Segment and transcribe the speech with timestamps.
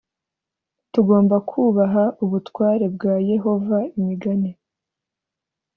[0.93, 4.51] Tugomba kubaha ubutware bwa Yehova Imigani